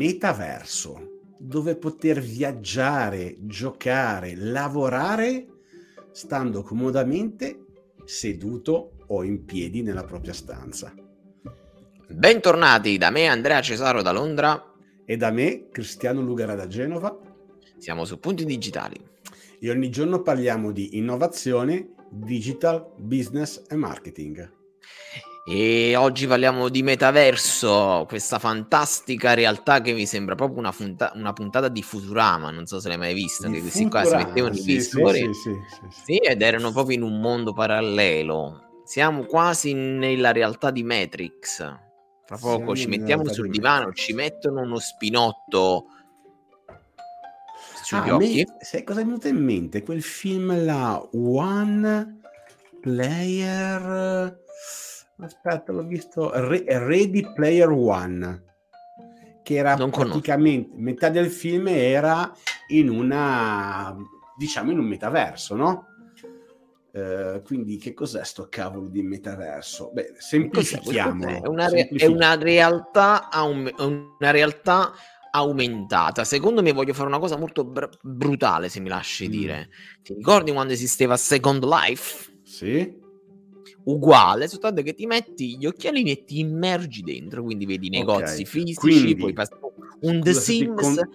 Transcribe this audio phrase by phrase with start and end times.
[0.00, 5.46] metaverso, dove poter viaggiare, giocare, lavorare
[6.10, 7.66] stando comodamente
[8.06, 10.94] seduto o in piedi nella propria stanza.
[12.08, 14.72] Bentornati da me Andrea Cesaro da Londra
[15.04, 17.14] e da me Cristiano Lugara da Genova.
[17.76, 18.96] Siamo su Punti Digitali.
[19.60, 24.50] E ogni giorno parliamo di innovazione, digital, business e marketing.
[25.42, 31.32] E oggi parliamo di metaverso, questa fantastica realtà che mi sembra proprio una, funta- una
[31.32, 34.60] puntata di Futurama, non so se l'hai mai vista, che questi qua si mettevano sì,
[34.60, 38.82] i visori sì, sì, sì, ed erano proprio in un mondo parallelo.
[38.84, 41.56] Siamo quasi nella realtà di Matrix.
[42.26, 45.86] Tra poco Siamo ci mettiamo sul di divano, ci mettono uno spinotto
[47.82, 48.46] sugli Ah, a me- occhi.
[48.60, 49.82] sai cosa è venuto in mente?
[49.82, 52.20] Quel film là, One
[52.80, 54.38] Player...
[55.22, 56.30] Aspetta, l'ho visto.
[56.32, 58.44] Re- Ready Player One.
[59.42, 60.12] Che era Non conosco.
[60.12, 60.70] praticamente...
[60.76, 62.32] Metà del film era
[62.68, 63.96] in una...
[64.36, 65.86] diciamo in un metaverso, no?
[66.92, 69.90] Eh, quindi che cos'è sto cavolo di metaverso?
[69.92, 71.42] Beh, semplifichiamo.
[71.42, 74.92] È una, re- è una realtà, aum- una realtà
[75.32, 76.24] aumentata.
[76.24, 79.30] Secondo me voglio fare una cosa molto br- brutale, se mi lasci Mm.
[79.30, 79.68] dire.
[80.02, 82.40] Ti ricordi quando esisteva Second Life?
[82.42, 82.98] Sì?
[83.84, 88.42] Uguale, soltanto che ti metti gli occhialini e ti immergi dentro, quindi vedi i negozi
[88.42, 89.52] Ok, fisici, quindi, poi passi
[90.00, 91.08] un The scusa Sims con-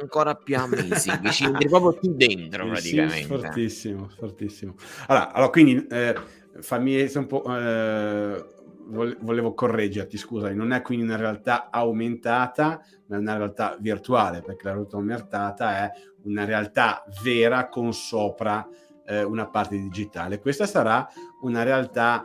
[0.00, 3.26] ancora più amazing, ci entri proprio più dentro Il praticamente.
[3.26, 4.74] fortissimo, fortissimo.
[5.06, 6.14] Allora, allora quindi eh,
[6.60, 7.42] fammi un po'.
[7.58, 8.44] eh,
[8.86, 14.42] vole- volevo correggerti, scusami, non è quindi una realtà aumentata, ma è una realtà virtuale,
[14.42, 15.90] perché la realtà aumentata è
[16.22, 18.66] una realtà vera con sopra
[19.10, 20.38] eh, una parte digitale.
[20.40, 21.06] Questa sarà
[21.42, 22.24] una realtà,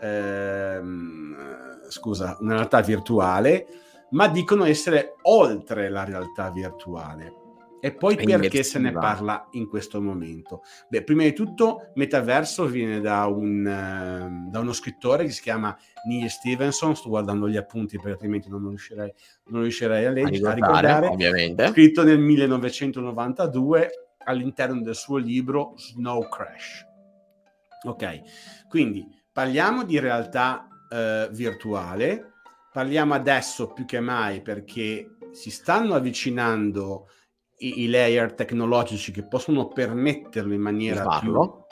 [0.00, 1.36] ehm,
[1.88, 3.66] scusa, una realtà virtuale,
[4.10, 7.42] ma dicono essere oltre la realtà virtuale.
[7.80, 10.62] E poi È perché se ne parla in questo momento?
[10.88, 15.76] Beh, prima di tutto, metaverso viene da, un, ehm, da uno scrittore che si chiama
[16.06, 16.96] Neil Stevenson.
[16.96, 19.12] Sto guardando gli appunti perché altrimenti non riuscirei,
[19.48, 21.06] non riuscirei a, A leggere, a ricordare, ricordare.
[21.08, 21.66] ovviamente.
[21.68, 23.90] Scritto nel 1992
[24.24, 26.86] all'interno del suo libro Snow Crash.
[27.86, 28.22] Ok,
[28.68, 32.32] quindi parliamo di realtà eh, virtuale,
[32.72, 37.08] parliamo adesso più che mai perché si stanno avvicinando
[37.58, 41.66] i, i layer tecnologici che possono permetterlo in maniera più farlo.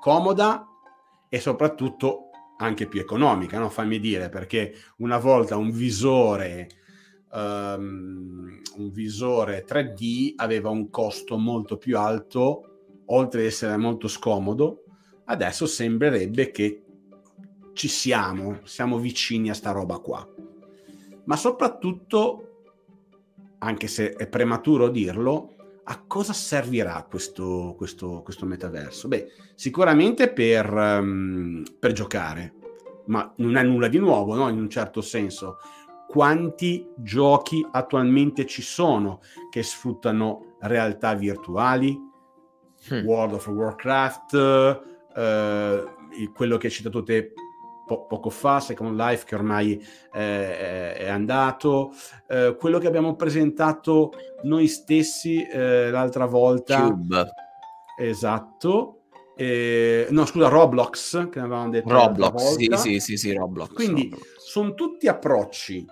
[0.00, 0.66] comoda
[1.28, 3.68] e soprattutto anche più economica, no?
[3.68, 6.68] fammi dire, perché una volta un visore,
[7.36, 14.84] ehm, un visore 3D aveva un costo molto più alto, oltre ad essere molto scomodo,
[15.26, 16.82] adesso sembrerebbe che
[17.74, 20.26] ci siamo, siamo vicini a sta roba qua.
[21.24, 22.62] Ma soprattutto,
[23.58, 25.54] anche se è prematuro dirlo,
[25.88, 29.08] a cosa servirà questo, questo, questo metaverso?
[29.08, 32.54] Beh, sicuramente per, ehm, per giocare,
[33.06, 34.48] ma non è nulla di nuovo, no?
[34.48, 35.58] In un certo senso.
[36.16, 41.94] Quanti giochi attualmente ci sono che sfruttano realtà virtuali?
[42.94, 43.04] Mm.
[43.04, 44.34] World of Warcraft,
[45.14, 45.84] eh,
[46.32, 47.34] quello che hai citato te
[47.86, 49.78] po- poco fa, Second Life che ormai
[50.14, 51.92] eh, è andato,
[52.28, 54.12] eh, quello che abbiamo presentato
[54.44, 57.30] noi stessi eh, l'altra volta, Cube.
[58.00, 59.02] esatto,
[59.38, 63.74] Eh, no scusa Roblox che ne avevamo detto Roblox, sì, sì, sì, sì, Roblox.
[63.74, 64.38] Quindi Roblox.
[64.38, 65.84] sono tutti approcci.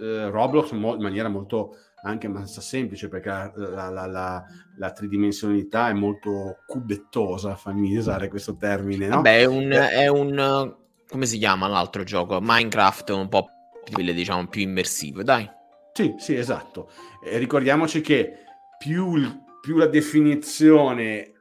[0.00, 3.50] Eh, Roblox mo- in maniera molto anche abbastanza semplice perché la,
[3.90, 4.44] la- la-
[4.76, 9.16] la- tridimensionalità è molto cubettosa, fammi usare questo termine, no?
[9.16, 10.74] Vabbè, è un, Eh, è un...
[11.08, 12.38] come si chiama l'altro gioco?
[12.40, 13.48] Minecraft è un po'
[13.82, 15.50] più, diciamo, più immersivo, dai.
[15.92, 16.90] Sì, sì, esatto.
[17.24, 18.34] E ricordiamoci che
[18.78, 19.18] più,
[19.60, 21.32] più la definizione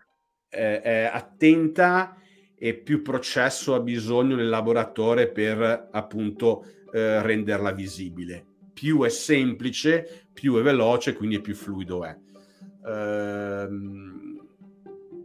[0.50, 2.16] eh, è attenta
[2.58, 6.66] e più processo ha bisogno l'elaboratore per appunto
[6.96, 8.46] eh, renderla visibile.
[8.74, 12.18] Più è semplice, più è veloce, quindi più fluido è.
[12.88, 14.48] Ehm,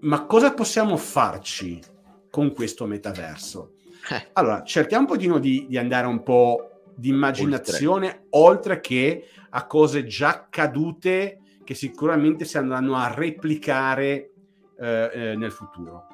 [0.01, 1.81] ma cosa possiamo farci
[2.29, 3.75] con questo metaverso?
[4.11, 8.81] Eh, Allora, cerchiamo un pochino di, di andare un po' di immaginazione oltre.
[8.81, 14.31] che a cose già accadute che sicuramente si andranno a replicare
[14.77, 16.07] eh, eh, nel futuro.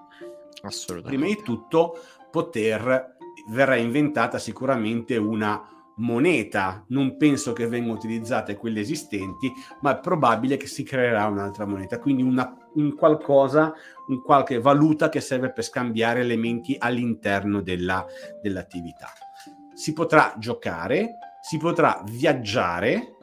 [0.63, 1.25] assolutamente.
[1.25, 1.99] Prima di tutto,
[2.31, 3.16] poter
[3.49, 5.63] verrà inventata sicuramente una
[5.97, 6.85] moneta.
[6.89, 11.99] Non penso che vengano utilizzate quelle esistenti, ma è probabile che si creerà un'altra moneta.
[11.99, 13.73] Quindi una, un qualcosa,
[14.09, 18.05] un qualche valuta che serve per scambiare elementi all'interno della,
[18.43, 19.09] dell'attività.
[19.75, 23.17] Si potrà giocare, si potrà viaggiare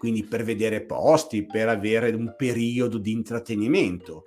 [0.00, 4.24] quindi per vedere posti, per avere un periodo di intrattenimento.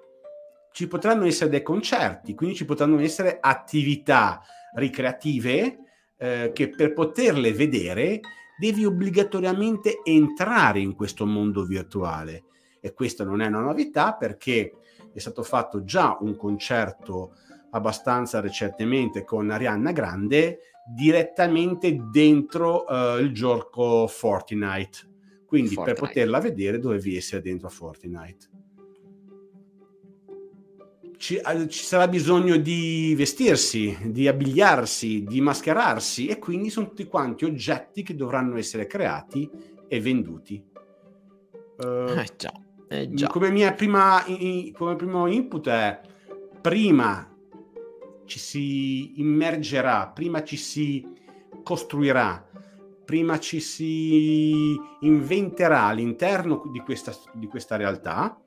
[0.72, 4.40] Ci potranno essere dei concerti, quindi ci potranno essere attività
[4.76, 5.80] ricreative
[6.18, 8.20] eh, che per poterle vedere
[8.58, 12.44] devi obbligatoriamente entrare in questo mondo virtuale.
[12.80, 14.74] E questa non è una novità perché
[15.14, 17.36] è stato fatto già un concerto
[17.72, 25.12] abbastanza recentemente con Arianna Grande direttamente dentro uh, il gioco Fortnite.
[25.46, 26.00] Quindi Fortnite.
[26.00, 28.50] per poterla vedere dovevi essere dentro a Fortnite.
[31.24, 31.40] Ci,
[31.70, 38.04] ci, sarà bisogno di vestirsi, di abbigliarsi, di mascherarsi e quindi sono tutti quanti oggetti
[38.04, 39.50] che dovranno essere creati
[39.88, 40.62] e venduti.
[41.78, 42.52] Uh, eh già,
[42.90, 43.28] eh già.
[43.28, 44.22] Come, mia prima,
[44.74, 46.02] come primo input è
[46.60, 47.34] prima
[48.26, 51.08] ci si immergerà, prima ci si
[51.64, 52.46] costruirà,
[53.06, 58.38] prima ci si inventerà all'interno di questa, di questa realtà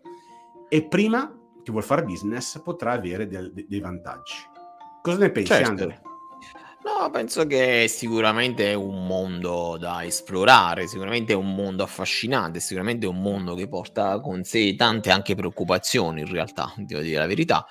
[0.69, 4.35] e prima chi vuol fare business potrà avere del, de, dei vantaggi.
[5.03, 5.69] Cosa ne pensi, certo.
[5.69, 6.03] Andre?
[6.85, 13.07] No, penso che sicuramente è un mondo da esplorare, sicuramente è un mondo affascinante, sicuramente
[13.07, 17.27] è un mondo che porta con sé tante anche preoccupazioni in realtà, devo dire la
[17.27, 17.67] verità.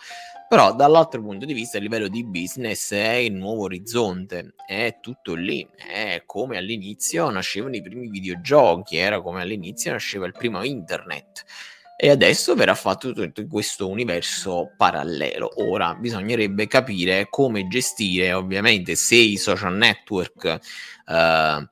[0.50, 5.36] Però dall'altro punto di vista, a livello di business, è il nuovo orizzonte, è tutto
[5.36, 11.46] lì, è come all'inizio nascevano i primi videogiochi, era come all'inizio nasceva il primo internet.
[11.98, 15.50] E adesso verrà fatto tutto questo universo parallelo.
[15.64, 20.60] Ora bisognerebbe capire come gestire, ovviamente, se i social network
[21.08, 21.68] eh,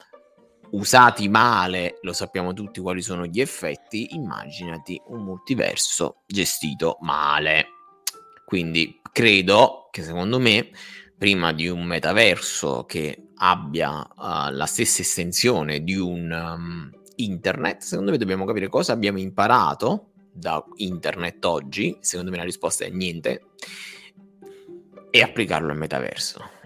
[0.71, 4.15] usati male, lo sappiamo tutti quali sono gli effetti.
[4.15, 7.65] Immaginati un multiverso gestito male.
[8.45, 10.69] Quindi credo che secondo me,
[11.17, 18.11] prima di un metaverso che abbia uh, la stessa estensione di un um, internet, secondo
[18.11, 21.97] me dobbiamo capire cosa abbiamo imparato da internet oggi.
[22.01, 23.51] Secondo me la risposta è niente.
[25.09, 26.61] E applicarlo al metaverso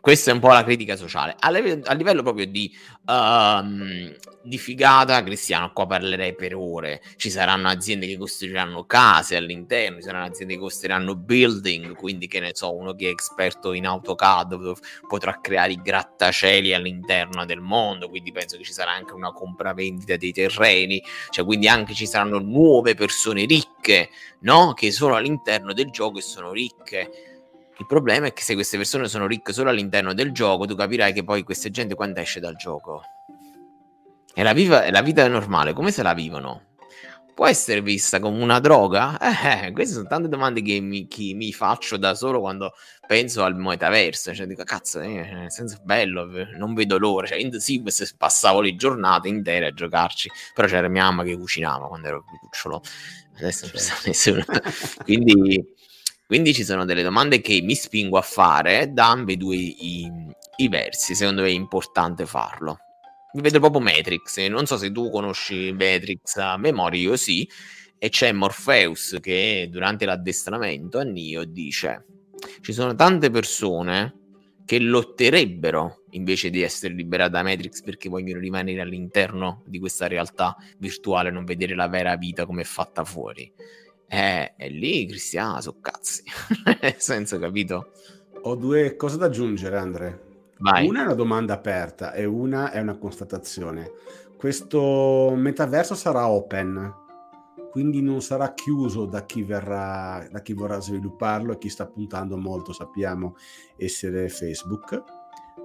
[0.00, 1.36] questa è un po' la critica sociale.
[1.38, 2.74] A, livello, a livello proprio di,
[3.06, 7.02] um, di, figata, Cristiano, qua parlerei per ore.
[7.16, 12.40] Ci saranno aziende che costruiranno case all'interno, ci saranno aziende che costruiranno building, quindi che
[12.40, 14.72] ne so, uno che è esperto in AutoCAD
[15.06, 20.16] potrà creare i grattacieli all'interno del mondo, quindi penso che ci sarà anche una compravendita
[20.16, 24.08] dei terreni, cioè quindi anche ci saranno nuove persone ricche,
[24.40, 24.72] no?
[24.72, 27.29] Che sono all'interno del gioco e sono ricche
[27.80, 31.14] il problema è che se queste persone sono ricche solo all'interno del gioco, tu capirai
[31.14, 33.02] che poi questa gente quando esce dal gioco
[34.34, 36.66] e la, viva, la vita è normale, come se la vivono?
[37.34, 39.18] Può essere vista come una droga?
[39.18, 42.74] Eh, queste sono tante domande che mi, che mi, faccio da solo quando
[43.06, 44.34] penso al metaverso.
[44.34, 46.26] Cioè, dico, cazzo, eh, nel senso bello,
[46.58, 47.26] non vedo l'ora.
[47.26, 51.36] Cioè, in The Sims passavo le giornate intere a giocarci, però c'era mia mamma che
[51.36, 52.82] cucinava quando ero più cucciolo.
[53.38, 54.44] Adesso non c'è nessuno.
[55.04, 55.74] Quindi
[56.30, 60.08] quindi ci sono delle domande che mi spingo a fare da ambedue i,
[60.58, 61.16] i versi.
[61.16, 62.78] Secondo me è importante farlo.
[63.32, 64.38] Mi vedo proprio Matrix.
[64.46, 67.50] Non so se tu conosci Matrix a memoria, io sì.
[67.98, 72.06] E c'è Morpheus che durante l'addestramento a Nio dice:
[72.60, 74.14] Ci sono tante persone
[74.64, 80.56] che lotterebbero invece di essere liberate da Matrix perché vogliono rimanere all'interno di questa realtà
[80.78, 83.52] virtuale, non vedere la vera vita come è fatta fuori.
[84.12, 86.24] Eh, è lì Cristiano, so cazzi.
[86.82, 87.92] Nel senso, capito?
[88.42, 90.20] Ho due cose da aggiungere, Andre.
[90.58, 90.88] Vai.
[90.88, 93.92] Una è una domanda aperta e una è una constatazione.
[94.36, 96.92] Questo metaverso sarà open,
[97.70, 102.36] quindi non sarà chiuso da chi, verrà, da chi vorrà svilupparlo e chi sta puntando
[102.36, 103.36] molto, sappiamo,
[103.76, 105.04] essere Facebook.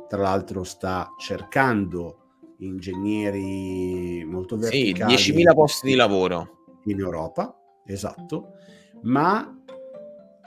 [0.07, 2.19] Tra l'altro sta cercando
[2.59, 5.17] ingegneri molto verticali.
[5.17, 6.51] Sì, 10.000 posti di lavoro.
[6.83, 8.57] In Europa, esatto,
[9.03, 9.55] ma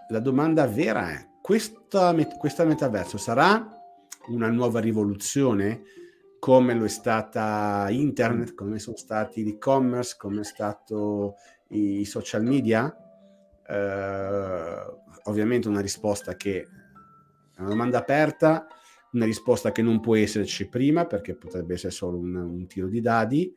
[0.09, 3.76] la domanda vera è, questa, questa metaverso sarà
[4.28, 5.83] una nuova rivoluzione
[6.38, 11.35] come lo è stata internet, come sono stati l'e-commerce, come è stato
[11.68, 12.95] i social media?
[13.66, 16.62] Eh, ovviamente una risposta che
[17.54, 18.66] è una domanda aperta,
[19.12, 23.00] una risposta che non può esserci prima perché potrebbe essere solo un, un tiro di
[23.00, 23.54] dadi.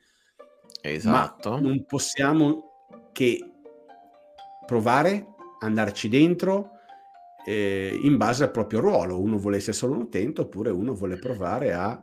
[0.82, 1.60] Esatto.
[1.60, 3.50] non possiamo che
[4.72, 5.25] provare,
[5.60, 6.70] andarci dentro
[7.46, 9.20] eh, in base al proprio ruolo.
[9.20, 12.01] Uno vuole essere solo un utente oppure uno vuole provare a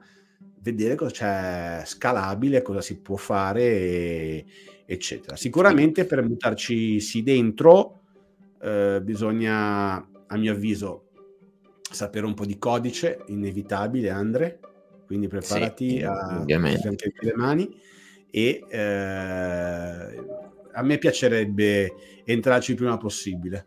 [0.60, 4.44] vedere cosa c'è scalabile, cosa si può fare,
[4.84, 5.34] eccetera.
[5.34, 8.02] Sicuramente per buttarci sì dentro
[8.60, 9.96] eh, bisogna,
[10.26, 11.06] a mio avviso,
[11.90, 14.60] sapere un po' di codice, inevitabile, Andre.
[15.06, 17.80] Quindi preparati sì, a mettere le mani
[18.30, 21.94] e eh, a me piacerebbe
[22.24, 23.66] entrarci il prima possibile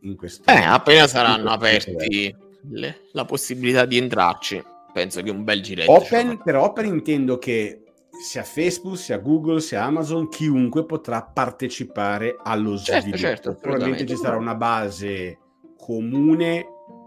[0.00, 0.50] in questo.
[0.50, 2.34] Eh, appena saranno aperti
[2.70, 5.92] le, la possibilità di entrarci, penso che un bel giretto.
[5.92, 12.76] Open, per Open intendo che sia Facebook, sia Google, sia Amazon, chiunque potrà partecipare allo
[12.76, 13.22] certo, sviluppo.
[13.22, 15.38] Certo, Probabilmente ci sarà una base
[15.76, 16.66] comune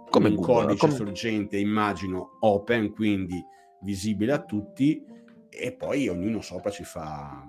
[0.10, 0.94] come un Google, codice come...
[0.94, 3.44] sorgente, immagino, open, quindi
[3.82, 5.04] visibile a tutti,
[5.50, 7.46] e poi ognuno sopra ci fa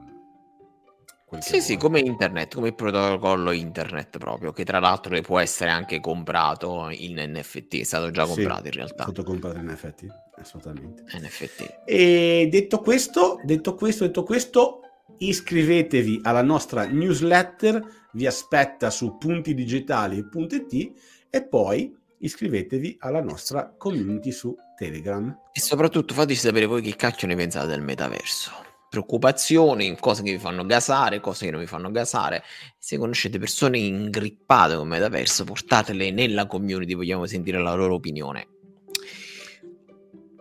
[1.41, 5.99] sì, sì, come internet, come il protocollo internet proprio, che tra l'altro può essere anche
[5.99, 9.03] comprato in NFT, è stato già comprato sì, in realtà.
[9.03, 10.07] È stato comprato in NFT,
[10.37, 11.03] assolutamente.
[11.03, 11.81] NFT.
[11.85, 14.81] E detto questo, detto questo, detto questo,
[15.19, 20.93] iscrivetevi alla nostra newsletter, vi aspetta su puntidigitali.it
[21.29, 25.37] e poi iscrivetevi alla nostra community su Telegram.
[25.53, 28.66] E soprattutto fateci sapere voi che cacchio ne pensate del metaverso
[28.97, 32.43] preoccupazioni, cose che vi fanno gasare, cose che non vi fanno gasare.
[32.79, 38.49] Se conoscete persone ingrippate con Metaverso, portatele nella community, vogliamo sentire la loro opinione.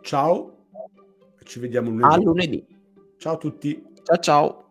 [0.02, 0.68] Ciao,
[1.44, 2.14] ci vediamo lunedì.
[2.14, 2.66] A lunedì.
[3.18, 3.84] Ciao a tutti.
[4.04, 4.64] Ciao ciao.